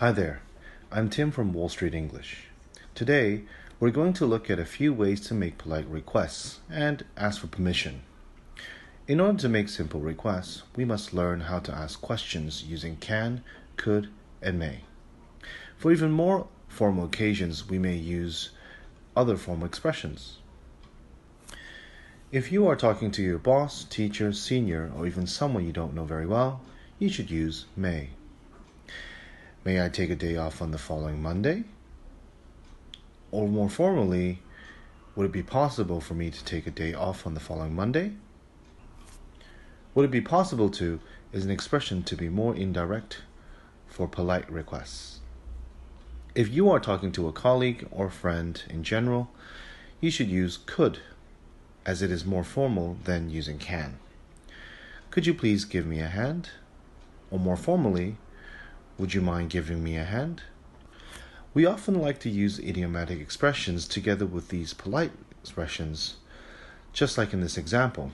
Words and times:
Hi 0.00 0.12
there, 0.12 0.42
I'm 0.92 1.08
Tim 1.08 1.30
from 1.30 1.54
Wall 1.54 1.70
Street 1.70 1.94
English. 1.94 2.48
Today, 2.94 3.44
we're 3.80 3.88
going 3.88 4.12
to 4.12 4.26
look 4.26 4.50
at 4.50 4.58
a 4.58 4.66
few 4.66 4.92
ways 4.92 5.22
to 5.22 5.32
make 5.32 5.56
polite 5.56 5.88
requests 5.88 6.60
and 6.70 7.02
ask 7.16 7.40
for 7.40 7.46
permission. 7.46 8.02
In 9.08 9.20
order 9.20 9.38
to 9.38 9.48
make 9.48 9.70
simple 9.70 10.00
requests, 10.00 10.64
we 10.76 10.84
must 10.84 11.14
learn 11.14 11.40
how 11.40 11.60
to 11.60 11.74
ask 11.74 11.98
questions 12.02 12.62
using 12.62 12.96
can, 12.96 13.42
could, 13.78 14.10
and 14.42 14.58
may. 14.58 14.80
For 15.78 15.90
even 15.90 16.10
more 16.10 16.46
formal 16.68 17.06
occasions, 17.06 17.66
we 17.66 17.78
may 17.78 17.96
use 17.96 18.50
other 19.16 19.38
formal 19.38 19.64
expressions. 19.64 20.36
If 22.30 22.52
you 22.52 22.68
are 22.68 22.76
talking 22.76 23.10
to 23.12 23.22
your 23.22 23.38
boss, 23.38 23.82
teacher, 23.84 24.34
senior, 24.34 24.92
or 24.94 25.06
even 25.06 25.26
someone 25.26 25.64
you 25.64 25.72
don't 25.72 25.94
know 25.94 26.04
very 26.04 26.26
well, 26.26 26.60
you 26.98 27.08
should 27.08 27.30
use 27.30 27.64
may. 27.74 28.10
May 29.66 29.84
I 29.84 29.88
take 29.88 30.10
a 30.10 30.14
day 30.14 30.36
off 30.36 30.62
on 30.62 30.70
the 30.70 30.78
following 30.78 31.20
Monday? 31.20 31.64
Or 33.32 33.48
more 33.48 33.68
formally, 33.68 34.38
would 35.16 35.26
it 35.26 35.32
be 35.32 35.42
possible 35.42 36.00
for 36.00 36.14
me 36.14 36.30
to 36.30 36.44
take 36.44 36.68
a 36.68 36.70
day 36.70 36.94
off 36.94 37.26
on 37.26 37.34
the 37.34 37.40
following 37.40 37.74
Monday? 37.74 38.12
Would 39.92 40.04
it 40.04 40.12
be 40.12 40.20
possible 40.20 40.70
to 40.70 41.00
is 41.32 41.44
an 41.44 41.50
expression 41.50 42.04
to 42.04 42.14
be 42.14 42.28
more 42.28 42.54
indirect 42.54 43.22
for 43.88 44.06
polite 44.06 44.48
requests. 44.48 45.18
If 46.36 46.48
you 46.48 46.70
are 46.70 46.78
talking 46.78 47.10
to 47.10 47.26
a 47.26 47.32
colleague 47.32 47.88
or 47.90 48.08
friend 48.08 48.62
in 48.70 48.84
general, 48.84 49.30
you 50.00 50.12
should 50.12 50.28
use 50.28 50.60
could 50.64 51.00
as 51.84 52.02
it 52.02 52.12
is 52.12 52.24
more 52.24 52.44
formal 52.44 52.98
than 53.02 53.30
using 53.30 53.58
can. 53.58 53.98
Could 55.10 55.26
you 55.26 55.34
please 55.34 55.64
give 55.64 55.86
me 55.86 55.98
a 55.98 56.06
hand? 56.06 56.50
Or 57.32 57.40
more 57.40 57.56
formally, 57.56 58.16
would 58.98 59.12
you 59.12 59.20
mind 59.20 59.50
giving 59.50 59.82
me 59.84 59.96
a 59.96 60.04
hand? 60.04 60.42
We 61.52 61.66
often 61.66 62.00
like 62.00 62.18
to 62.20 62.30
use 62.30 62.58
idiomatic 62.58 63.20
expressions 63.20 63.86
together 63.88 64.26
with 64.26 64.48
these 64.48 64.74
polite 64.74 65.12
expressions, 65.42 66.16
just 66.92 67.18
like 67.18 67.32
in 67.32 67.40
this 67.40 67.58
example. 67.58 68.12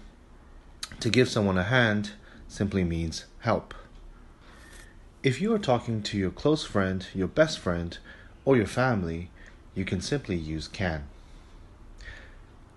To 1.01 1.09
give 1.09 1.29
someone 1.29 1.59
a 1.59 1.65
hand 1.65 2.13
simply 2.49 2.85
means 2.85 3.27
help. 3.41 3.75
If 5.23 5.41
you 5.41 5.55
are 5.55 5.59
talking 5.59 6.03
to 6.03 6.19
your 6.19 6.31
close 6.31 6.65
friend, 6.65 7.07
your 7.15 7.29
best 7.29 7.59
friend, 7.59 7.97
or 8.45 8.57
your 8.57 8.67
family, 8.67 9.31
you 9.75 9.85
can 9.85 10.01
simply 10.01 10.37
use 10.37 10.67
can. 10.67 11.05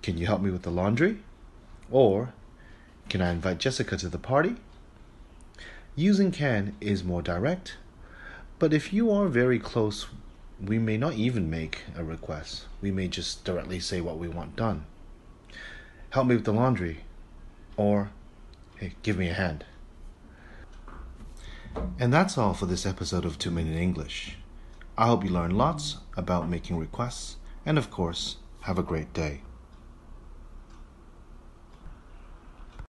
Can 0.04 0.18
you 0.18 0.28
help 0.28 0.42
me 0.42 0.52
with 0.52 0.62
the 0.62 0.70
laundry? 0.70 1.20
Or 1.90 2.34
can 3.10 3.22
I 3.22 3.32
invite 3.32 3.58
Jessica 3.58 3.98
to 3.98 4.10
the 4.10 4.20
party? 4.20 4.58
Using 5.96 6.32
can 6.32 6.76
is 6.80 7.04
more 7.04 7.22
direct, 7.22 7.78
but 8.60 8.74
if 8.74 8.94
you 8.94 9.12
are 9.12 9.28
very 9.28 9.60
close, 9.60 10.08
we 10.62 10.80
may 10.80 10.98
not 10.98 11.14
even 11.14 11.50
make 11.50 11.82
a 11.96 12.04
request. 12.04 12.66
We 12.82 12.92
may 12.92 13.08
just 13.08 13.44
directly 13.44 13.80
say 13.80 14.02
what 14.02 14.18
we 14.18 14.28
want 14.28 14.56
done. 14.56 14.86
Help 16.12 16.28
me 16.28 16.36
with 16.36 16.46
the 16.46 16.54
laundry. 16.54 17.02
Or, 17.78 18.12
hey, 18.78 18.94
give 19.04 19.18
me 19.18 19.30
a 19.30 19.34
hand. 19.34 19.66
And 22.00 22.14
that's 22.14 22.38
all 22.38 22.54
for 22.54 22.66
this 22.66 22.86
episode 22.86 23.26
of 23.26 23.38
2 23.38 23.52
Minute 23.52 23.76
English. 23.76 24.38
I 24.98 25.08
hope 25.08 25.26
you 25.26 25.30
learned 25.30 25.58
lots 25.58 25.98
about 26.16 26.48
making 26.48 26.78
requests, 26.78 27.36
and 27.66 27.78
of 27.78 27.92
course, 27.92 28.38
have 28.62 28.80
a 28.80 28.84
great 28.84 29.14
day. 29.14 29.42